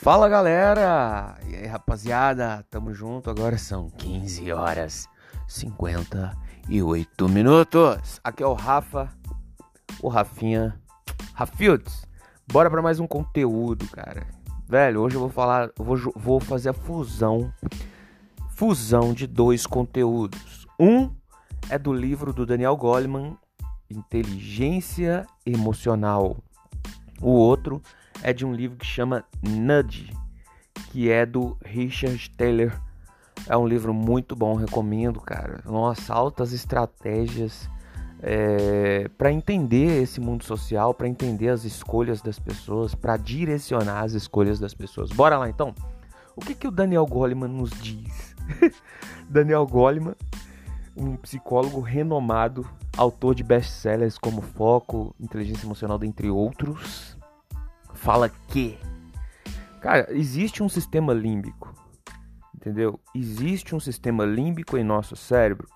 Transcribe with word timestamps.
Fala 0.00 0.28
galera! 0.28 1.36
E 1.48 1.56
aí 1.56 1.66
rapaziada, 1.66 2.64
tamo 2.70 2.94
junto. 2.94 3.28
Agora 3.28 3.58
são 3.58 3.90
15 3.90 4.52
horas 4.52 5.08
58 5.48 7.28
minutos. 7.28 8.20
Aqui 8.22 8.44
é 8.44 8.46
o 8.46 8.54
Rafa, 8.54 9.08
o 10.00 10.08
Rafinha, 10.08 10.80
Rafields. 11.34 12.06
Bora 12.46 12.70
para 12.70 12.80
mais 12.80 13.00
um 13.00 13.08
conteúdo, 13.08 13.88
cara. 13.88 14.24
Velho, 14.68 15.00
hoje 15.00 15.16
eu 15.16 15.20
vou 15.20 15.30
falar, 15.30 15.72
vou, 15.76 15.98
vou 16.14 16.38
fazer 16.38 16.68
a 16.68 16.74
fusão, 16.74 17.52
fusão 18.50 19.12
de 19.12 19.26
dois 19.26 19.66
conteúdos. 19.66 20.64
Um 20.78 21.10
é 21.68 21.76
do 21.76 21.92
livro 21.92 22.32
do 22.32 22.46
Daniel 22.46 22.76
Goleman, 22.76 23.36
Inteligência 23.90 25.26
Emocional. 25.44 26.36
O 27.20 27.30
outro 27.30 27.82
é 27.82 27.97
de 28.32 28.44
um 28.44 28.52
livro 28.52 28.76
que 28.76 28.86
chama 28.86 29.24
Nudge, 29.42 30.12
que 30.90 31.10
é 31.10 31.24
do 31.24 31.56
Richard 31.64 32.30
Taylor. 32.30 32.72
É 33.46 33.56
um 33.56 33.66
livro 33.66 33.94
muito 33.94 34.34
bom, 34.34 34.54
recomendo, 34.54 35.20
cara. 35.20 35.62
Nossa, 35.64 36.12
altas 36.12 36.52
estratégias 36.52 37.68
é, 38.20 39.08
para 39.16 39.32
entender 39.32 40.02
esse 40.02 40.20
mundo 40.20 40.44
social, 40.44 40.92
para 40.92 41.08
entender 41.08 41.48
as 41.48 41.64
escolhas 41.64 42.20
das 42.20 42.38
pessoas, 42.38 42.94
para 42.94 43.16
direcionar 43.16 44.02
as 44.02 44.12
escolhas 44.12 44.58
das 44.58 44.74
pessoas. 44.74 45.10
Bora 45.10 45.38
lá 45.38 45.48
então. 45.48 45.74
O 46.34 46.40
que, 46.40 46.54
que 46.54 46.68
o 46.68 46.70
Daniel 46.70 47.06
Goleman 47.06 47.48
nos 47.48 47.70
diz? 47.70 48.34
Daniel 49.28 49.66
Goleman, 49.66 50.14
um 50.96 51.16
psicólogo 51.16 51.80
renomado, 51.80 52.68
autor 52.96 53.34
de 53.34 53.42
best-sellers 53.42 54.16
como 54.18 54.40
Foco, 54.40 55.14
Inteligência 55.18 55.66
Emocional, 55.66 55.98
dentre 55.98 56.30
outros, 56.30 57.17
fala 57.98 58.28
que, 58.28 58.78
cara, 59.80 60.06
existe 60.10 60.62
um 60.62 60.68
sistema 60.68 61.12
límbico, 61.12 61.74
entendeu? 62.54 62.98
Existe 63.14 63.74
um 63.74 63.80
sistema 63.80 64.24
límbico 64.24 64.78
em 64.78 64.84
nosso 64.84 65.16
cérebro. 65.16 65.68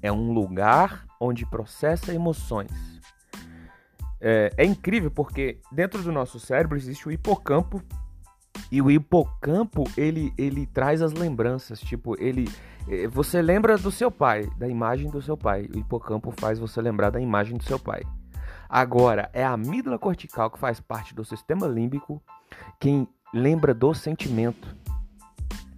É 0.00 0.10
um 0.10 0.32
lugar 0.32 1.04
onde 1.20 1.44
processa 1.44 2.14
emoções. 2.14 2.70
É, 4.20 4.52
é 4.56 4.64
incrível 4.64 5.10
porque 5.10 5.58
dentro 5.70 6.02
do 6.02 6.12
nosso 6.12 6.38
cérebro 6.38 6.76
existe 6.76 7.08
o 7.08 7.12
hipocampo 7.12 7.82
e 8.70 8.80
o 8.80 8.90
hipocampo 8.90 9.84
ele 9.96 10.32
ele 10.38 10.64
traz 10.66 11.02
as 11.02 11.12
lembranças, 11.12 11.80
tipo 11.80 12.14
ele 12.22 12.48
é, 12.88 13.08
você 13.08 13.42
lembra 13.42 13.76
do 13.76 13.90
seu 13.90 14.10
pai, 14.10 14.48
da 14.56 14.68
imagem 14.68 15.10
do 15.10 15.20
seu 15.20 15.36
pai. 15.36 15.68
O 15.74 15.78
hipocampo 15.78 16.30
faz 16.30 16.58
você 16.58 16.80
lembrar 16.80 17.10
da 17.10 17.20
imagem 17.20 17.56
do 17.56 17.64
seu 17.64 17.78
pai. 17.78 18.02
Agora, 18.72 19.28
é 19.34 19.44
a 19.44 19.52
amígdala 19.52 19.98
cortical 19.98 20.50
que 20.50 20.58
faz 20.58 20.80
parte 20.80 21.14
do 21.14 21.22
sistema 21.26 21.66
límbico 21.66 22.22
quem 22.80 23.06
lembra 23.34 23.74
do 23.74 23.92
sentimento. 23.92 24.74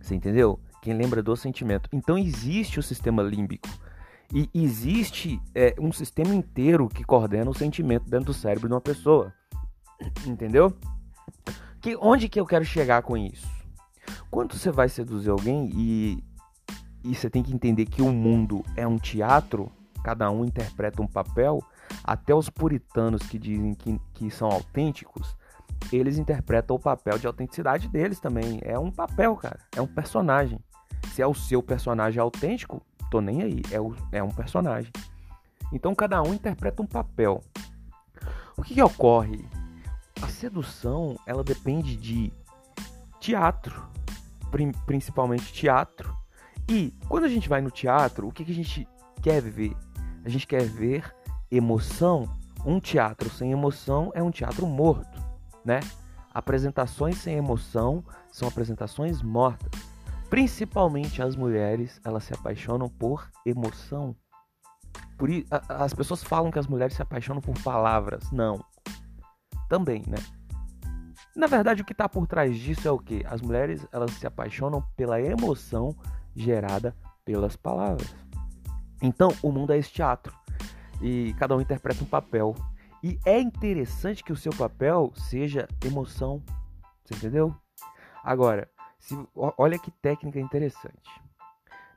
Você 0.00 0.14
entendeu? 0.14 0.60
Quem 0.80 0.94
lembra 0.94 1.20
do 1.20 1.36
sentimento. 1.36 1.88
Então 1.92 2.16
existe 2.16 2.78
o 2.78 2.82
sistema 2.84 3.20
límbico. 3.20 3.68
E 4.32 4.48
existe 4.54 5.42
é, 5.52 5.74
um 5.80 5.92
sistema 5.92 6.32
inteiro 6.32 6.88
que 6.88 7.02
coordena 7.02 7.50
o 7.50 7.54
sentimento 7.54 8.08
dentro 8.08 8.26
do 8.26 8.32
cérebro 8.32 8.68
de 8.68 8.74
uma 8.74 8.80
pessoa. 8.80 9.34
Entendeu? 10.24 10.72
Que, 11.80 11.96
onde 11.96 12.28
que 12.28 12.38
eu 12.38 12.46
quero 12.46 12.64
chegar 12.64 13.02
com 13.02 13.16
isso? 13.16 13.50
Quando 14.30 14.56
você 14.56 14.70
vai 14.70 14.88
seduzir 14.88 15.30
alguém 15.30 15.68
e, 15.74 16.24
e 17.02 17.12
você 17.12 17.28
tem 17.28 17.42
que 17.42 17.52
entender 17.52 17.86
que 17.86 18.02
o 18.02 18.12
mundo 18.12 18.64
é 18.76 18.86
um 18.86 18.98
teatro, 18.98 19.68
cada 20.04 20.30
um 20.30 20.44
interpreta 20.44 21.02
um 21.02 21.08
papel, 21.08 21.60
até 22.04 22.34
os 22.34 22.50
puritanos 22.50 23.22
que 23.22 23.38
dizem 23.38 23.72
que, 23.72 23.98
que 24.12 24.30
são 24.30 24.48
autênticos, 24.48 25.34
eles 25.90 26.18
interpretam 26.18 26.76
o 26.76 26.78
papel 26.78 27.18
de 27.18 27.26
autenticidade 27.26 27.88
deles 27.88 28.20
também. 28.20 28.60
É 28.62 28.78
um 28.78 28.90
papel, 28.90 29.34
cara. 29.36 29.58
É 29.74 29.80
um 29.80 29.86
personagem. 29.86 30.60
Se 31.12 31.22
é 31.22 31.26
o 31.26 31.34
seu 31.34 31.62
personagem 31.62 32.20
autêntico, 32.20 32.82
tô 33.10 33.22
nem 33.22 33.42
aí. 33.42 33.62
É, 33.70 33.80
o, 33.80 33.96
é 34.12 34.22
um 34.22 34.28
personagem. 34.28 34.92
Então 35.72 35.94
cada 35.94 36.22
um 36.22 36.34
interpreta 36.34 36.82
um 36.82 36.86
papel. 36.86 37.42
O 38.56 38.62
que, 38.62 38.74
que 38.74 38.82
ocorre? 38.82 39.44
A 40.20 40.28
sedução, 40.28 41.16
ela 41.26 41.42
depende 41.42 41.96
de 41.96 42.32
teatro, 43.18 43.82
principalmente 44.86 45.52
teatro. 45.52 46.14
E 46.68 46.94
quando 47.08 47.24
a 47.24 47.28
gente 47.28 47.48
vai 47.48 47.60
no 47.60 47.70
teatro, 47.70 48.28
o 48.28 48.32
que, 48.32 48.44
que 48.44 48.52
a 48.52 48.54
gente 48.54 48.86
quer 49.22 49.40
ver? 49.40 49.74
A 50.24 50.28
gente 50.28 50.46
quer 50.46 50.62
ver 50.62 51.14
emoção, 51.56 52.28
um 52.64 52.80
teatro 52.80 53.30
sem 53.30 53.52
emoção 53.52 54.10
é 54.14 54.22
um 54.22 54.30
teatro 54.30 54.66
morto, 54.66 55.22
né? 55.64 55.80
Apresentações 56.32 57.18
sem 57.18 57.36
emoção 57.36 58.04
são 58.32 58.48
apresentações 58.48 59.22
mortas. 59.22 59.70
Principalmente 60.28 61.22
as 61.22 61.36
mulheres, 61.36 62.00
elas 62.04 62.24
se 62.24 62.34
apaixonam 62.34 62.88
por 62.88 63.30
emoção. 63.46 64.16
Por 65.16 65.28
as 65.68 65.94
pessoas 65.94 66.24
falam 66.24 66.50
que 66.50 66.58
as 66.58 66.66
mulheres 66.66 66.94
se 66.94 67.02
apaixonam 67.02 67.40
por 67.40 67.56
palavras. 67.62 68.32
Não. 68.32 68.64
Também, 69.68 70.02
né? 70.08 70.18
Na 71.36 71.46
verdade, 71.46 71.82
o 71.82 71.84
que 71.84 71.92
está 71.92 72.08
por 72.08 72.26
trás 72.26 72.56
disso 72.56 72.88
é 72.88 72.90
o 72.90 72.98
que? 72.98 73.24
As 73.26 73.40
mulheres 73.40 73.86
elas 73.92 74.10
se 74.12 74.26
apaixonam 74.26 74.82
pela 74.96 75.20
emoção 75.20 75.94
gerada 76.34 76.96
pelas 77.24 77.54
palavras. 77.54 78.14
Então, 79.00 79.28
o 79.42 79.52
mundo 79.52 79.72
é 79.72 79.78
esse 79.78 79.92
teatro 79.92 80.34
e 81.04 81.34
cada 81.34 81.54
um 81.54 81.60
interpreta 81.60 82.02
um 82.02 82.06
papel. 82.06 82.54
E 83.02 83.18
é 83.26 83.38
interessante 83.38 84.24
que 84.24 84.32
o 84.32 84.36
seu 84.36 84.50
papel 84.52 85.12
seja 85.14 85.68
emoção. 85.84 86.42
Você 87.04 87.14
entendeu? 87.14 87.54
Agora, 88.24 88.66
se, 88.98 89.14
olha 89.36 89.78
que 89.78 89.90
técnica 89.90 90.40
interessante. 90.40 91.22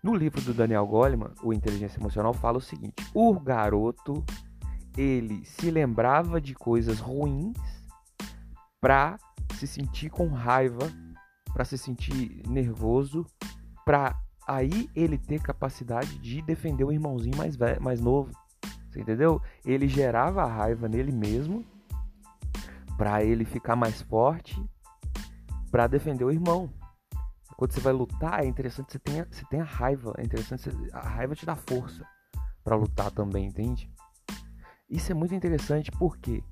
No 0.03 0.13
livro 0.13 0.41
do 0.41 0.53
Daniel 0.53 0.85
Goleman, 0.85 1.31
o 1.41 1.53
Inteligência 1.53 1.97
Emocional, 1.97 2.33
fala 2.33 2.57
o 2.57 2.61
seguinte: 2.61 2.95
o 3.13 3.39
garoto 3.39 4.25
ele 4.97 5.45
se 5.45 5.71
lembrava 5.71 6.41
de 6.41 6.53
coisas 6.53 6.99
ruins 6.99 7.57
para 8.81 9.17
se 9.55 9.65
sentir 9.65 10.09
com 10.09 10.27
raiva, 10.27 10.91
para 11.53 11.63
se 11.63 11.77
sentir 11.77 12.41
nervoso, 12.45 13.25
para 13.85 14.19
aí 14.45 14.89
ele 14.93 15.17
ter 15.17 15.41
capacidade 15.41 16.19
de 16.19 16.41
defender 16.41 16.83
o 16.83 16.91
irmãozinho 16.91 17.37
mais 17.37 17.55
velho, 17.55 17.81
mais 17.81 18.01
novo. 18.01 18.31
Entendeu? 18.97 19.41
Ele 19.63 19.87
gerava 19.87 20.43
a 20.43 20.47
raiva 20.47 20.87
nele 20.87 21.11
mesmo 21.11 21.63
para 22.97 23.23
ele 23.23 23.45
ficar 23.45 23.75
mais 23.75 24.01
forte 24.01 24.61
para 25.69 25.87
defender 25.87 26.23
o 26.23 26.31
irmão. 26.31 26.69
Quando 27.55 27.71
você 27.71 27.79
vai 27.79 27.93
lutar, 27.93 28.43
é 28.43 28.47
interessante 28.47 28.91
você 28.91 28.99
tenha, 28.99 29.27
você 29.29 29.45
tenha 29.45 29.63
raiva. 29.63 30.13
É 30.17 30.23
interessante 30.23 30.69
você, 30.69 30.89
a 30.93 31.07
raiva 31.07 31.35
te 31.35 31.45
dá 31.45 31.55
força 31.55 32.03
para 32.63 32.75
lutar 32.75 33.11
também, 33.11 33.47
entende? 33.47 33.89
Isso 34.89 35.11
é 35.11 35.15
muito 35.15 35.35
interessante 35.35 35.91
por 35.91 36.17
quê? 36.17 36.43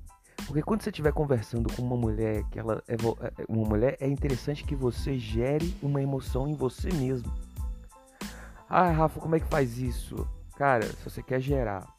Porque 0.46 0.62
quando 0.62 0.82
você 0.82 0.90
estiver 0.90 1.12
conversando 1.12 1.72
com 1.74 1.82
uma 1.82 1.96
mulher 1.96 2.44
que 2.50 2.58
ela 2.58 2.82
é, 2.86 2.94
é 2.94 3.44
uma 3.48 3.68
mulher, 3.68 3.96
é 3.98 4.06
interessante 4.06 4.64
que 4.64 4.76
você 4.76 5.18
gere 5.18 5.76
uma 5.82 6.00
emoção 6.00 6.46
em 6.46 6.54
você 6.54 6.92
mesmo. 6.92 7.32
Ah, 8.68 8.90
Rafa, 8.90 9.18
como 9.20 9.34
é 9.34 9.40
que 9.40 9.46
faz 9.46 9.78
isso? 9.78 10.28
Cara, 10.56 10.86
se 10.86 11.04
você 11.04 11.22
quer 11.22 11.40
gerar 11.40 11.95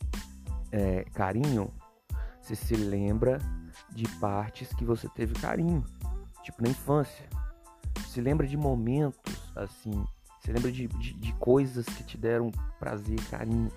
é, 0.72 1.03
carinho, 1.13 1.73
você 2.41 2.55
se 2.55 2.75
lembra 2.75 3.39
de 3.91 4.07
partes 4.19 4.73
que 4.73 4.85
você 4.85 5.07
teve 5.09 5.33
carinho, 5.33 5.83
tipo 6.44 6.61
na 6.61 6.69
infância. 6.69 7.28
Se 8.07 8.22
lembra 8.22 8.47
de 8.47 8.55
momentos 8.55 9.51
assim, 9.55 10.05
se 10.41 10.51
lembra 10.51 10.72
de, 10.72 10.88
de, 10.88 11.13
de 11.13 11.33
coisas 11.33 11.85
que 11.85 12.03
te 12.03 12.17
deram 12.17 12.51
prazer, 12.79 13.19
carinho, 13.29 13.72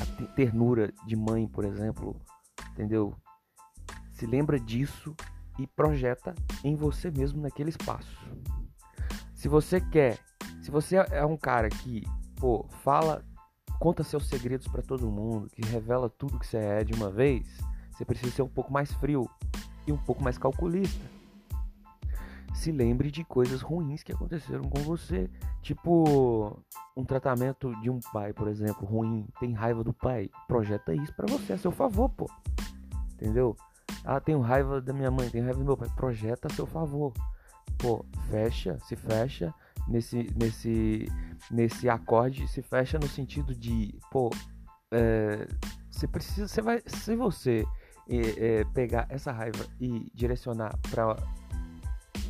a 0.00 0.26
ternura 0.34 0.92
de 1.06 1.16
mãe, 1.16 1.46
por 1.46 1.64
exemplo, 1.64 2.20
entendeu? 2.72 3.14
Se 4.10 4.26
lembra 4.26 4.60
disso 4.60 5.14
e 5.58 5.66
projeta 5.66 6.34
em 6.62 6.74
você 6.74 7.10
mesmo 7.10 7.40
naquele 7.40 7.70
espaço. 7.70 8.30
Se 9.34 9.48
você 9.48 9.80
quer, 9.80 10.18
se 10.60 10.70
você 10.70 10.96
é 10.96 11.24
um 11.24 11.36
cara 11.36 11.68
que, 11.68 12.02
pô, 12.36 12.66
fala 12.82 13.24
conta 13.78 14.02
seus 14.02 14.28
segredos 14.28 14.66
para 14.68 14.82
todo 14.82 15.10
mundo, 15.10 15.48
que 15.50 15.62
revela 15.62 16.08
tudo 16.08 16.38
que 16.38 16.46
você 16.46 16.56
é 16.56 16.84
de 16.84 16.92
uma 16.92 17.10
vez, 17.10 17.46
você 17.90 18.04
precisa 18.04 18.30
ser 18.32 18.42
um 18.42 18.48
pouco 18.48 18.72
mais 18.72 18.92
frio 18.94 19.28
e 19.86 19.92
um 19.92 19.96
pouco 19.96 20.22
mais 20.22 20.36
calculista. 20.36 21.04
Se 22.54 22.72
lembre 22.72 23.10
de 23.10 23.22
coisas 23.22 23.60
ruins 23.60 24.02
que 24.02 24.12
aconteceram 24.12 24.64
com 24.64 24.80
você, 24.80 25.30
tipo 25.62 26.58
um 26.96 27.04
tratamento 27.04 27.74
de 27.82 27.90
um 27.90 28.00
pai, 28.12 28.32
por 28.32 28.48
exemplo, 28.48 28.86
ruim, 28.86 29.26
tem 29.38 29.52
raiva 29.52 29.84
do 29.84 29.92
pai, 29.92 30.30
projeta 30.48 30.94
isso 30.94 31.14
para 31.14 31.26
você 31.26 31.52
a 31.52 31.58
seu 31.58 31.70
favor, 31.70 32.08
pô. 32.08 32.26
Entendeu? 33.12 33.56
Ah, 34.04 34.20
tenho 34.20 34.40
raiva 34.40 34.80
da 34.80 34.92
minha 34.92 35.10
mãe, 35.10 35.28
tenho 35.28 35.44
raiva 35.44 35.58
do 35.58 35.64
meu 35.64 35.76
pai, 35.76 35.90
projeta 35.94 36.48
a 36.48 36.54
seu 36.54 36.66
favor. 36.66 37.12
Pô, 37.76 38.04
fecha, 38.30 38.78
se 38.80 38.96
fecha 38.96 39.54
nesse 39.86 40.30
nesse 40.36 41.06
nesse 41.50 41.88
acorde 41.88 42.48
se 42.48 42.62
fecha 42.62 42.98
no 42.98 43.08
sentido 43.08 43.54
de, 43.54 43.98
pô, 44.10 44.30
é, 44.90 45.46
você 45.90 46.06
precisa, 46.06 46.48
você 46.48 46.62
vai, 46.62 46.82
se 46.86 47.14
você 47.16 47.64
é, 48.08 48.60
é, 48.60 48.64
pegar 48.64 49.06
essa 49.08 49.32
raiva 49.32 49.66
e 49.80 50.10
direcionar 50.14 50.76
para 50.90 51.16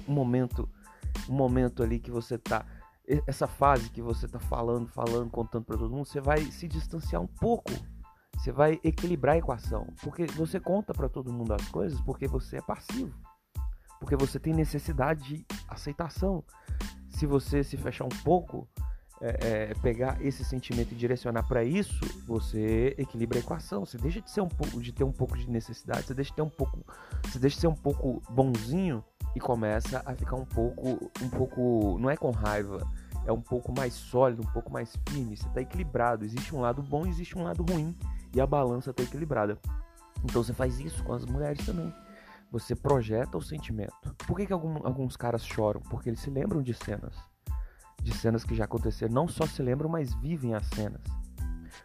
um 0.09 0.13
momento, 0.13 0.69
um 1.29 1.35
momento 1.35 1.83
ali 1.83 1.99
que 1.99 2.11
você 2.11 2.39
tá 2.39 2.65
essa 3.27 3.47
fase 3.47 3.89
que 3.91 4.03
você 4.03 4.27
tá 4.27 4.41
falando, 4.41 4.89
falando, 4.89 5.31
contando 5.31 5.65
para 5.65 5.77
todo 5.77 5.95
mundo, 5.95 6.07
você 6.07 6.21
vai 6.21 6.41
se 6.51 6.67
distanciar 6.67 7.23
um 7.23 7.27
pouco. 7.27 7.71
Você 8.37 8.53
vai 8.53 8.79
equilibrar 8.85 9.35
a 9.35 9.39
equação, 9.39 9.87
porque 10.03 10.27
você 10.27 10.61
conta 10.61 10.93
para 10.93 11.09
todo 11.09 11.33
mundo 11.33 11.55
as 11.55 11.69
coisas 11.69 12.01
porque 12.03 12.27
você 12.27 12.59
é 12.59 12.63
passivo. 12.63 13.15
Porque 13.99 14.15
você 14.15 14.39
tem 14.39 14.53
necessidade 14.53 15.23
de 15.25 15.47
aceitação. 15.69 16.45
Se 17.17 17.25
você 17.25 17.65
se 17.65 17.79
fechar 17.79 18.05
um 18.05 18.11
pouco, 18.23 18.69
é, 19.23 19.71
é, 19.71 19.75
pegar 19.81 20.23
esse 20.23 20.45
sentimento 20.45 20.93
e 20.93 20.95
direcionar 20.95 21.49
para 21.49 21.65
isso, 21.65 21.99
você 22.27 22.95
equilibra 22.99 23.39
a 23.39 23.41
equação. 23.41 23.87
Você 23.87 23.97
deixa 23.97 24.21
de 24.21 24.31
ser 24.31 24.43
um 24.43 24.49
pouco, 24.49 24.83
de 24.83 24.93
ter 24.93 25.03
um 25.03 25.11
pouco 25.11 25.35
de 25.35 25.49
necessidade, 25.49 26.03
você 26.03 26.13
deixa 26.13 26.31
de 26.33 26.37
ter 26.37 26.43
um 26.43 26.51
pouco, 26.51 26.85
você 27.25 27.39
deixa 27.39 27.55
de 27.57 27.61
ser 27.63 27.69
um 27.69 27.75
pouco 27.75 28.23
bonzinho 28.29 29.03
e 29.35 29.41
começa 29.41 30.03
a 30.05 30.15
ficar 30.15 30.37
um 30.37 30.45
pouco, 30.45 31.11
um 31.23 31.29
pouco, 31.31 31.97
não 31.99 32.11
é 32.11 32.19
com 32.19 32.31
raiva, 32.31 32.87
é 33.25 33.33
um 33.33 33.41
pouco 33.41 33.73
mais 33.75 33.95
sólido, 33.95 34.43
um 34.43 34.53
pouco 34.53 34.71
mais 34.71 34.95
firme. 35.09 35.39
Você 35.39 35.49
está 35.49 35.63
equilibrado. 35.63 36.23
Existe 36.23 36.55
um 36.55 36.61
lado 36.61 36.83
bom, 36.83 37.07
existe 37.07 37.39
um 37.39 37.45
lado 37.45 37.65
ruim 37.65 37.97
e 38.35 38.43
a 38.43 38.47
balança 38.47 38.91
está 38.91 39.03
equilibrada. 39.03 39.59
Então 40.23 40.45
você 40.45 40.53
faz 40.53 40.79
isso 40.81 41.03
com 41.03 41.15
as 41.15 41.25
mulheres 41.25 41.65
também. 41.65 41.91
Você 42.59 42.75
projeta 42.75 43.37
o 43.37 43.43
sentimento. 43.43 44.15
Por 44.27 44.37
que, 44.37 44.47
que 44.47 44.53
algum, 44.53 44.87
alguns 44.87 45.17
caras 45.17 45.45
choram? 45.45 45.81
Porque 45.83 46.09
eles 46.09 46.21
se 46.21 46.31
lembram 46.31 46.63
de 46.63 46.73
cenas 46.73 47.15
de 48.07 48.17
cenas 48.17 48.45
que 48.45 48.55
já 48.55 48.65
aconteceram. 48.65 49.13
Não 49.13 49.27
só 49.27 49.45
se 49.47 49.61
lembram, 49.61 49.89
mas 49.89 50.15
vivem 50.15 50.55
as 50.55 50.65
cenas. 50.69 51.03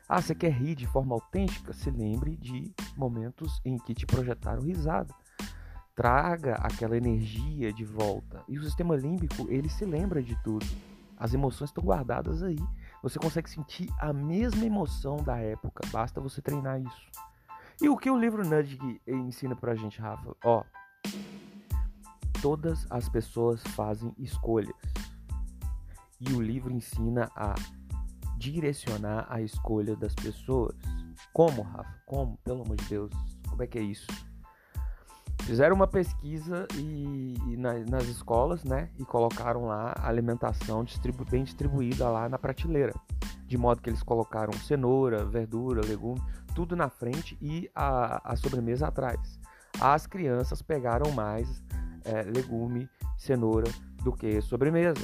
Ah, 0.07 0.21
você 0.21 0.35
quer 0.35 0.51
rir 0.51 0.75
de 0.75 0.85
forma 0.85 1.15
autêntica? 1.15 1.73
Se 1.73 1.89
lembre 1.89 2.37
de 2.37 2.71
momentos 2.95 3.59
em 3.65 3.77
que 3.77 3.95
te 3.95 4.05
projetaram 4.05 4.61
risada. 4.61 5.13
Traga 5.95 6.55
aquela 6.55 6.95
energia 6.95 7.73
de 7.73 7.83
volta. 7.83 8.43
E 8.47 8.57
o 8.57 8.63
sistema 8.63 8.95
límbico, 8.95 9.47
ele 9.49 9.67
se 9.67 9.83
lembra 9.83 10.21
de 10.21 10.35
tudo. 10.43 10.65
As 11.17 11.33
emoções 11.33 11.71
estão 11.71 11.83
guardadas 11.83 12.43
aí. 12.43 12.59
Você 13.01 13.17
consegue 13.17 13.49
sentir 13.49 13.89
a 13.99 14.13
mesma 14.13 14.63
emoção 14.63 15.17
da 15.17 15.37
época. 15.37 15.83
Basta 15.91 16.21
você 16.21 16.39
treinar 16.39 16.79
isso. 16.79 17.30
E 17.81 17.89
o 17.89 17.97
que 17.97 18.11
o 18.11 18.15
livro 18.15 18.47
Nudge 18.47 18.77
ensina 19.07 19.55
pra 19.55 19.73
gente, 19.73 19.99
Rafa? 19.99 20.35
Ó, 20.43 20.63
todas 22.39 22.85
as 22.91 23.09
pessoas 23.09 23.59
fazem 23.75 24.13
escolhas. 24.19 24.75
E 26.19 26.31
o 26.31 26.39
livro 26.39 26.71
ensina 26.71 27.27
a 27.35 27.55
direcionar 28.37 29.25
a 29.27 29.41
escolha 29.41 29.95
das 29.95 30.13
pessoas. 30.13 30.75
Como, 31.33 31.63
Rafa? 31.63 31.99
Como? 32.05 32.37
Pelo 32.43 32.61
amor 32.61 32.75
de 32.75 32.85
Deus, 32.85 33.11
como 33.49 33.63
é 33.63 33.67
que 33.67 33.79
é 33.79 33.81
isso? 33.81 34.05
Fizeram 35.41 35.75
uma 35.75 35.87
pesquisa 35.87 36.67
e, 36.75 37.33
e 37.47 37.57
na, 37.57 37.73
nas 37.79 38.05
escolas, 38.05 38.63
né? 38.63 38.91
E 38.99 39.03
colocaram 39.03 39.65
lá 39.65 39.95
alimentação 40.03 40.83
distribu 40.83 41.25
bem 41.25 41.43
distribuída 41.43 42.07
lá 42.07 42.29
na 42.29 42.37
prateleira. 42.37 42.93
De 43.47 43.57
modo 43.57 43.81
que 43.81 43.89
eles 43.89 44.03
colocaram 44.03 44.53
cenoura, 44.53 45.25
verdura, 45.25 45.81
legume, 45.85 46.21
tudo 46.55 46.75
na 46.75 46.89
frente 46.89 47.37
e 47.41 47.69
a, 47.75 48.31
a 48.31 48.35
sobremesa 48.35 48.87
atrás. 48.87 49.39
As 49.79 50.05
crianças 50.05 50.61
pegaram 50.61 51.11
mais 51.11 51.63
é, 52.03 52.23
legume, 52.23 52.89
cenoura 53.17 53.69
do 54.03 54.11
que 54.11 54.41
sobremesa. 54.41 55.01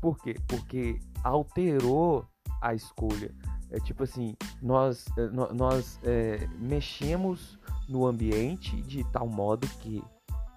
Por 0.00 0.18
quê? 0.18 0.36
Porque 0.48 1.00
alterou 1.22 2.26
a 2.60 2.74
escolha. 2.74 3.34
É 3.70 3.78
tipo 3.80 4.04
assim, 4.04 4.36
nós, 4.62 5.06
é, 5.16 5.54
nós 5.54 5.98
é, 6.04 6.46
mexemos 6.58 7.58
no 7.88 8.06
ambiente 8.06 8.80
de 8.82 9.04
tal 9.04 9.26
modo 9.26 9.66
que 9.80 10.02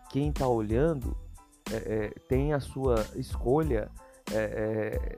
quem 0.10 0.30
está 0.30 0.48
olhando 0.48 1.16
é, 1.72 1.76
é, 1.76 2.10
tem 2.28 2.54
a 2.54 2.60
sua 2.60 3.06
escolha, 3.16 3.92
é, 4.32 5.18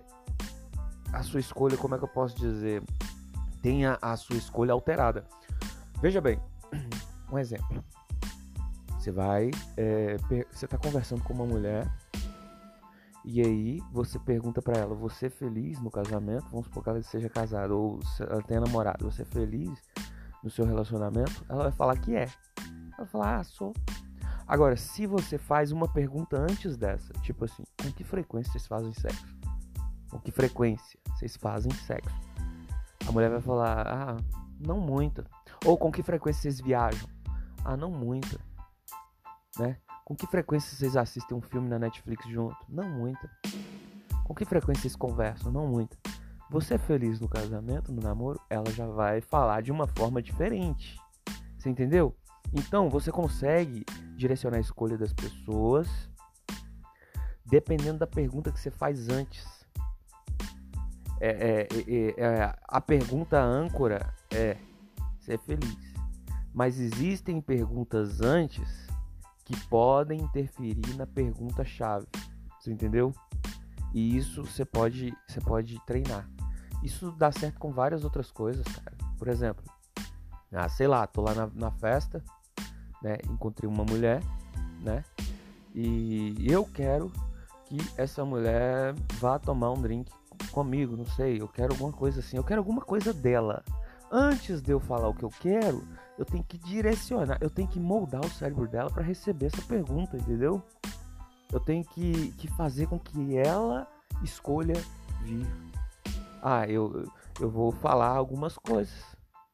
a 1.14 1.24
sua 1.24 1.40
escolha, 1.40 1.78
como 1.78 1.96
é 1.96 1.98
que 1.98 2.04
eu 2.04 2.10
posso 2.10 2.36
dizer? 2.36 2.84
Tem 3.62 3.86
a, 3.86 4.16
sua 4.16 4.38
escolha 4.38 4.74
alterada. 4.74 5.26
Veja 6.02 6.22
bem, 6.22 6.40
um 7.32 7.38
exemplo. 7.38 7.84
Você 8.98 9.12
vai, 9.12 9.50
você 10.52 10.66
está 10.66 10.78
conversando 10.78 11.24
com 11.24 11.34
uma 11.34 11.46
mulher 11.46 11.90
e 13.24 13.42
aí 13.42 13.82
você 13.92 14.18
pergunta 14.18 14.62
para 14.62 14.78
ela, 14.78 14.96
você 14.96 15.28
é 15.28 15.30
feliz 15.30 15.80
no 15.80 15.92
casamento? 15.92 16.46
Vamos 16.50 16.66
supor 16.66 16.84
que 16.84 16.90
ela 16.90 17.02
seja 17.02 17.30
casada 17.30 17.74
ou 17.74 18.00
ela 18.20 18.42
tenha 18.42 18.62
namorado, 18.62 19.10
você 19.10 19.22
é 19.22 19.26
feliz 19.26 19.82
no 20.44 20.50
seu 20.50 20.66
relacionamento? 20.66 21.46
Ela 21.50 21.64
vai 21.64 21.72
falar 21.72 21.98
que 21.98 22.16
é. 22.16 22.28
Ela 22.58 22.98
vai 22.98 23.06
falar, 23.08 23.40
ah, 23.40 23.44
sou. 23.44 23.74
Agora, 24.48 24.76
se 24.76 25.06
você 25.06 25.38
faz 25.38 25.72
uma 25.72 25.88
pergunta 25.88 26.40
antes 26.40 26.76
dessa, 26.76 27.14
tipo 27.22 27.46
assim, 27.46 27.64
com 27.82 27.92
que 27.92 28.04
frequência 28.04 28.52
vocês 28.52 28.66
fazem 28.66 28.94
sexo? 28.94 29.38
Com 30.10 30.20
que 30.20 30.32
frequência 30.32 31.00
vocês 31.16 31.36
fazem 31.36 31.72
sexo? 31.72 32.29
A 33.10 33.12
mulher 33.12 33.32
vai 33.32 33.42
falar, 33.42 33.88
ah, 33.88 34.18
não 34.60 34.80
muita. 34.80 35.26
Ou 35.66 35.76
com 35.80 35.92
que 35.92 36.04
frequência 36.04 36.44
vocês 36.44 36.62
viajam? 36.62 37.10
Ah, 37.66 37.76
não 37.76 37.90
muita. 37.90 38.40
Né? 39.58 39.78
Com 40.06 40.16
que 40.16 40.28
frequência 40.28 40.78
vocês 40.78 40.96
assistem 40.96 41.36
um 41.36 41.42
filme 41.42 41.68
na 41.68 41.80
Netflix 41.80 42.30
junto? 42.30 42.56
Não 42.70 42.88
muita. 42.88 43.28
Com 44.24 44.36
que 44.36 44.46
frequência 44.46 44.84
vocês 44.84 44.96
conversam? 44.96 45.52
Não 45.52 45.66
muita. 45.68 45.98
Você 46.52 46.76
é 46.76 46.78
feliz 46.78 47.20
no 47.20 47.28
casamento, 47.28 47.92
no 47.92 48.00
namoro? 48.00 48.40
Ela 48.48 48.70
já 48.70 48.86
vai 48.86 49.22
falar 49.22 49.64
de 49.64 49.72
uma 49.72 49.88
forma 49.88 50.22
diferente. 50.22 50.96
Você 51.58 51.68
entendeu? 51.68 52.16
Então 52.54 52.92
você 52.92 53.12
consegue 53.12 53.84
direcionar 54.16 54.58
a 54.58 54.62
escolha 54.62 55.00
das 55.00 55.14
pessoas 55.14 55.88
dependendo 57.44 57.98
da 57.98 58.06
pergunta 58.06 58.52
que 58.52 58.60
você 58.60 58.70
faz 58.70 59.10
antes. 59.10 59.59
É, 61.20 61.68
é, 61.68 62.22
é, 62.22 62.56
a 62.68 62.80
pergunta 62.80 63.42
âncora 63.42 64.14
é: 64.32 64.58
ser 65.20 65.38
feliz? 65.40 65.78
Mas 66.54 66.80
existem 66.80 67.42
perguntas 67.42 68.22
antes 68.22 68.88
que 69.46 69.58
podem 69.68 70.22
interferir 70.22 70.96
na 70.96 71.06
pergunta-chave. 71.06 72.08
Você 72.60 72.72
entendeu? 72.72 73.14
E 73.94 74.16
isso 74.16 74.44
você 74.44 74.64
pode, 74.64 75.14
você 75.28 75.42
pode 75.42 75.80
treinar. 75.86 76.30
Isso 76.84 77.12
dá 77.12 77.32
certo 77.32 77.60
com 77.60 77.72
várias 77.72 78.04
outras 78.04 78.32
coisas, 78.32 78.64
cara. 78.66 78.96
Por 79.18 79.28
exemplo, 79.28 79.64
ah, 80.52 80.70
sei 80.70 80.88
lá, 80.88 81.06
tô 81.06 81.22
lá 81.22 81.34
na, 81.34 81.48
na 81.54 81.72
festa, 81.72 82.24
né? 83.02 83.18
Encontrei 83.30 83.70
uma 83.70 83.84
mulher, 83.84 84.22
né? 84.82 85.04
E 85.74 86.36
eu 86.48 86.66
quero 86.66 87.12
que 87.66 87.78
essa 87.98 88.26
mulher 88.26 88.96
vá 89.20 89.38
tomar 89.38 89.72
um 89.72 89.82
drink 89.82 90.12
comigo, 90.50 90.98
não 90.98 91.06
sei, 91.06 91.42
eu 91.42 91.48
quero 91.48 91.74
alguma 91.74 91.92
coisa 91.92 92.20
assim, 92.20 92.38
eu 92.38 92.44
quero 92.44 92.60
alguma 92.60 92.82
coisa 92.82 93.14
dela. 93.14 93.64
Antes 94.12 94.62
de 94.62 94.72
eu 94.72 94.80
falar 94.80 95.08
o 95.08 95.14
que 95.14 95.24
eu 95.24 95.30
quero, 95.30 95.88
eu 96.18 96.26
tenho 96.26 96.44
que 96.44 96.58
direcionar, 96.58 97.38
eu 97.42 97.50
tenho 97.50 97.68
que 97.68 97.80
moldar 97.80 98.22
o 98.26 98.30
cérebro 98.30 98.68
dela 98.68 98.90
para 98.90 99.04
receber 99.04 99.48
essa 99.48 99.62
pergunta, 99.62 100.18
entendeu? 100.18 100.62
Eu 101.52 101.60
tenho 101.60 101.84
que, 101.84 102.32
que 102.34 102.48
fazer 102.48 102.88
com 102.88 103.00
que 103.00 103.38
ela 103.38 103.88
escolha 104.24 104.76
vir. 105.22 105.48
Ah, 106.42 106.68
eu, 106.68 107.08
eu 107.40 107.50
vou 107.50 107.72
falar 107.72 108.10
algumas 108.10 108.58
coisas 108.58 108.94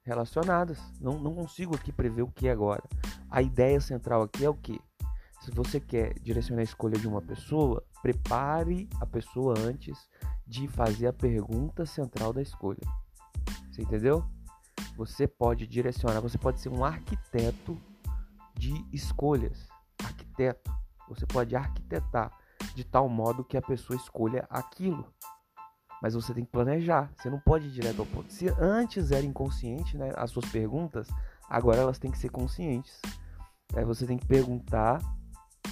relacionadas. 0.04 0.80
Não, 1.02 1.20
não 1.20 1.34
consigo 1.34 1.76
aqui 1.76 1.92
prever 1.92 2.22
o 2.22 2.32
que 2.32 2.48
agora. 2.48 2.84
A 3.30 3.42
ideia 3.42 3.82
central 3.82 4.22
aqui 4.24 4.46
é 4.46 4.50
o 4.50 4.54
que? 4.54 4.80
Se 5.42 5.52
você 5.52 5.80
quer 5.80 6.18
direcionar 6.20 6.62
a 6.62 6.64
escolha 6.64 6.98
de 6.98 7.08
uma 7.08 7.22
pessoa, 7.22 7.84
prepare 8.02 8.90
a 9.00 9.06
pessoa 9.06 9.54
antes 9.60 9.98
de 10.46 10.68
fazer 10.68 11.08
a 11.08 11.14
pergunta 11.14 11.86
central 11.86 12.32
da 12.32 12.42
escolha. 12.42 12.82
Você 13.72 13.82
entendeu? 13.82 14.24
Você 14.96 15.28
pode 15.28 15.68
direcionar, 15.68 16.22
você 16.22 16.38
pode 16.38 16.62
ser 16.62 16.70
um 16.70 16.84
arquiteto 16.84 17.78
de 18.54 18.74
escolhas. 18.94 19.68
Arquiteto. 20.04 20.72
Você 21.10 21.26
pode 21.26 21.56
arquitetar 21.56 22.32
de 22.74 22.84
tal 22.84 23.10
modo 23.10 23.44
que 23.44 23.58
a 23.58 23.62
pessoa 23.62 23.98
escolha 23.98 24.46
aquilo. 24.50 25.06
Mas 26.02 26.14
você 26.14 26.34
tem 26.34 26.46
que 26.46 26.52
planejar. 26.52 27.12
Você 27.18 27.30
não 27.30 27.40
pode 27.40 27.68
ir 27.68 27.72
direto 27.72 28.00
ao 28.00 28.06
ponto. 28.06 28.32
Se 28.32 28.48
antes 28.60 29.12
era 29.12 29.26
inconsciente, 29.26 29.98
né, 29.98 30.12
as 30.16 30.32
suas 30.32 30.46
perguntas, 30.50 31.08
agora 31.50 31.82
elas 31.82 32.00
têm 32.00 32.12
que 32.12 32.18
ser 32.18 32.30
conscientes. 32.30 33.02
Aí 33.76 33.84
você 33.84 34.06
tem 34.06 34.18
que 34.18 34.26
perguntar 34.26 35.02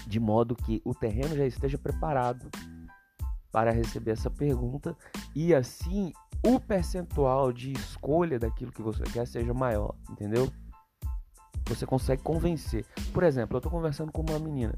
de 0.08 0.20
modo 0.20 0.56
que 0.56 0.82
o 0.84 0.94
terreno 0.94 1.36
já 1.36 1.46
esteja 1.46 1.78
preparado 1.78 2.50
para 3.54 3.72
receber 3.72 4.12
essa 4.12 4.32
pergunta 4.32 4.98
e 5.36 5.54
assim 5.54 6.12
o 6.44 6.60
percentual 6.60 7.54
de 7.54 7.72
escolha 7.72 8.40
daquilo 8.40 8.72
que 8.72 8.82
você 8.82 9.04
quer 9.04 9.28
seja 9.28 9.54
maior, 9.54 9.94
entendeu? 10.10 10.52
Você 11.68 11.86
consegue 11.86 12.22
convencer. 12.22 12.84
Por 13.14 13.24
exemplo, 13.24 13.56
eu 13.56 13.60
estou 13.60 13.72
conversando 13.72 14.12
com 14.12 14.24
uma 14.24 14.40
menina 14.40 14.74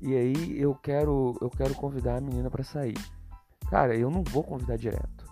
e 0.00 0.14
aí 0.14 0.58
eu 0.58 0.74
quero 0.76 1.36
eu 1.40 1.50
quero 1.50 1.74
convidar 1.74 2.16
a 2.16 2.20
menina 2.20 2.48
para 2.48 2.62
sair. 2.62 2.96
Cara, 3.68 3.96
eu 3.96 4.10
não 4.10 4.22
vou 4.22 4.44
convidar 4.44 4.76
direto. 4.76 5.28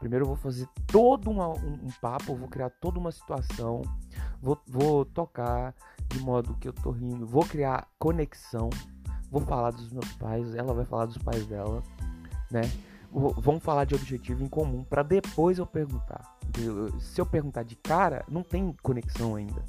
Primeiro 0.00 0.24
eu 0.24 0.28
vou 0.28 0.36
fazer 0.36 0.66
todo 0.86 1.30
uma, 1.30 1.48
um, 1.48 1.74
um, 1.74 1.90
papo, 2.00 2.34
vou 2.34 2.48
criar 2.48 2.70
toda 2.70 2.98
uma 2.98 3.12
situação, 3.12 3.82
vou, 4.40 4.58
vou 4.66 5.04
tocar 5.04 5.72
de 6.08 6.18
modo 6.18 6.56
que 6.56 6.66
eu 6.66 6.72
tô 6.72 6.90
rindo, 6.90 7.24
vou 7.24 7.44
criar 7.44 7.86
conexão, 8.00 8.68
vou 9.30 9.40
falar 9.42 9.70
dos 9.70 9.92
meus 9.92 10.12
pais, 10.14 10.56
ela 10.56 10.74
vai 10.74 10.84
falar 10.84 11.06
dos 11.06 11.18
pais 11.18 11.46
dela, 11.46 11.84
né? 12.52 12.62
Vamos 13.10 13.62
falar 13.62 13.84
de 13.84 13.94
objetivo 13.94 14.42
em 14.42 14.48
comum 14.48 14.84
para 14.84 15.02
depois 15.02 15.58
eu 15.58 15.66
perguntar. 15.66 16.38
Se 16.98 17.20
eu 17.20 17.26
perguntar 17.26 17.62
de 17.62 17.76
cara, 17.76 18.24
não 18.28 18.42
tem 18.42 18.74
conexão 18.82 19.34
ainda. 19.34 19.62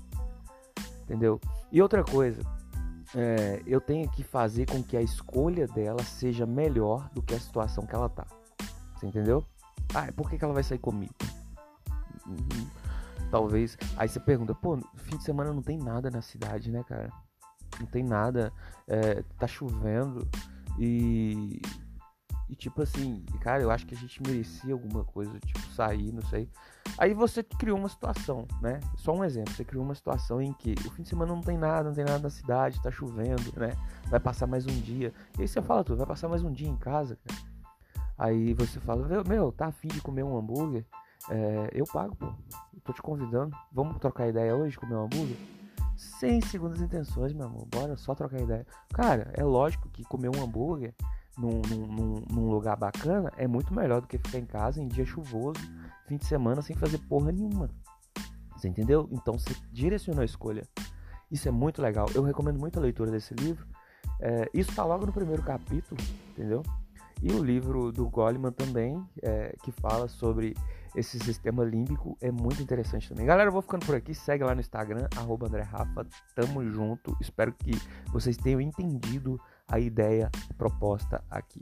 Entendeu? 1.03 1.41
E 1.71 1.81
outra 1.81 2.03
coisa, 2.03 2.41
é, 3.15 3.61
eu 3.67 3.81
tenho 3.81 4.09
que 4.09 4.23
fazer 4.23 4.65
com 4.65 4.81
que 4.81 4.95
a 4.95 5.01
escolha 5.01 5.67
dela 5.67 6.03
seja 6.03 6.45
melhor 6.45 7.09
do 7.13 7.21
que 7.21 7.33
a 7.33 7.39
situação 7.39 7.85
que 7.85 7.93
ela 7.93 8.09
tá. 8.09 8.25
Você 8.95 9.07
entendeu? 9.07 9.45
Ah, 9.93 10.11
por 10.15 10.29
que, 10.29 10.37
que 10.37 10.43
ela 10.43 10.53
vai 10.53 10.63
sair 10.63 10.79
comigo? 10.79 11.13
Uhum. 12.25 12.67
Talvez. 13.29 13.77
Aí 13.97 14.07
você 14.07 14.19
pergunta, 14.19 14.55
pô, 14.55 14.77
fim 14.95 15.17
de 15.17 15.23
semana 15.23 15.51
não 15.51 15.61
tem 15.61 15.77
nada 15.77 16.09
na 16.09 16.21
cidade, 16.21 16.71
né, 16.71 16.83
cara? 16.87 17.11
Não 17.79 17.87
tem 17.87 18.03
nada. 18.03 18.53
É, 18.87 19.23
tá 19.37 19.47
chovendo. 19.47 20.27
E. 20.79 21.61
E 22.53 22.55
tipo 22.55 22.83
assim, 22.83 23.25
cara, 23.41 23.63
eu 23.63 23.71
acho 23.71 23.83
que 23.83 23.95
a 23.95 23.97
gente 23.97 24.21
merecia 24.21 24.73
alguma 24.73 25.03
coisa, 25.03 25.39
tipo, 25.39 25.59
sair, 25.73 26.11
não 26.11 26.21
sei. 26.21 26.47
Aí 26.99 27.11
você 27.11 27.41
criou 27.41 27.79
uma 27.79 27.89
situação, 27.89 28.47
né? 28.61 28.79
Só 28.95 29.11
um 29.11 29.23
exemplo, 29.23 29.51
você 29.51 29.65
criou 29.65 29.83
uma 29.83 29.95
situação 29.95 30.39
em 30.39 30.53
que 30.53 30.75
o 30.85 30.91
fim 30.91 31.01
de 31.01 31.09
semana 31.09 31.33
não 31.33 31.41
tem 31.41 31.57
nada, 31.57 31.89
não 31.89 31.95
tem 31.95 32.05
nada 32.05 32.19
na 32.19 32.29
cidade, 32.29 32.79
tá 32.79 32.91
chovendo, 32.91 33.41
né? 33.57 33.71
Vai 34.05 34.19
passar 34.19 34.45
mais 34.45 34.67
um 34.67 34.81
dia. 34.81 35.11
E 35.35 35.41
aí 35.41 35.47
você 35.47 35.63
fala 35.63 35.83
tudo, 35.83 35.97
vai 35.97 36.05
passar 36.05 36.29
mais 36.29 36.43
um 36.43 36.51
dia 36.51 36.69
em 36.69 36.77
casa, 36.77 37.17
cara. 37.25 37.41
Aí 38.19 38.53
você 38.53 38.79
fala, 38.79 39.23
meu, 39.23 39.51
tá 39.51 39.65
afim 39.65 39.87
de 39.87 39.99
comer 39.99 40.21
um 40.21 40.37
hambúrguer? 40.37 40.85
É, 41.31 41.71
eu 41.73 41.85
pago, 41.85 42.15
pô. 42.15 42.27
Eu 42.27 42.81
tô 42.83 42.93
te 42.93 43.01
convidando. 43.01 43.57
Vamos 43.71 43.97
trocar 43.97 44.27
ideia 44.27 44.55
hoje, 44.55 44.77
comer 44.77 44.93
um 44.93 45.05
hambúrguer? 45.05 45.37
Sem 45.97 46.39
segundas 46.39 46.81
intenções, 46.81 47.33
meu 47.33 47.47
amor. 47.47 47.65
Bora 47.65 47.97
só 47.97 48.13
trocar 48.13 48.39
ideia. 48.39 48.67
Cara, 48.93 49.31
é 49.33 49.43
lógico 49.43 49.89
que 49.89 50.03
comer 50.03 50.29
um 50.29 50.43
hambúrguer 50.43 50.93
num, 51.37 51.61
num, 51.69 52.23
num, 52.29 52.49
lugar 52.49 52.77
bacana 52.77 53.31
é 53.37 53.47
muito 53.47 53.73
melhor 53.73 54.01
do 54.01 54.07
que 54.07 54.17
ficar 54.17 54.39
em 54.39 54.45
casa 54.45 54.81
em 54.81 54.87
dia 54.87 55.05
chuvoso, 55.05 55.59
fim 56.07 56.17
de 56.17 56.25
semana, 56.25 56.61
sem 56.61 56.75
fazer 56.75 56.99
porra 56.99 57.31
nenhuma. 57.31 57.69
Você 58.55 58.67
entendeu? 58.67 59.09
Então 59.11 59.37
você 59.37 59.53
direcionou 59.71 60.21
a 60.21 60.25
escolha. 60.25 60.63
Isso 61.29 61.47
é 61.47 61.51
muito 61.51 61.81
legal. 61.81 62.07
Eu 62.13 62.23
recomendo 62.23 62.59
muito 62.59 62.77
a 62.77 62.81
leitura 62.81 63.11
desse 63.11 63.33
livro. 63.33 63.67
É, 64.19 64.49
isso 64.53 64.73
tá 64.75 64.85
logo 64.85 65.05
no 65.05 65.11
primeiro 65.11 65.41
capítulo, 65.43 65.99
entendeu? 66.29 66.63
E 67.21 67.31
o 67.31 67.43
livro 67.43 67.91
do 67.91 68.09
Goleman 68.09 68.51
também, 68.51 69.01
é, 69.21 69.55
que 69.63 69.71
fala 69.71 70.07
sobre 70.07 70.55
esse 70.95 71.17
sistema 71.19 71.63
límbico, 71.63 72.17
é 72.21 72.29
muito 72.29 72.61
interessante 72.61 73.09
também. 73.09 73.25
Galera, 73.25 73.47
eu 73.47 73.51
vou 73.53 73.61
ficando 73.61 73.85
por 73.85 73.95
aqui. 73.95 74.13
Segue 74.13 74.43
lá 74.43 74.53
no 74.53 74.61
Instagram, 74.61 75.07
arroba. 75.15 75.47
Tamo 76.35 76.63
junto. 76.69 77.15
Espero 77.19 77.53
que 77.53 77.71
vocês 78.11 78.37
tenham 78.37 78.61
entendido 78.61 79.39
a 79.67 79.79
ideia 79.79 80.29
proposta 80.57 81.23
aqui. 81.29 81.61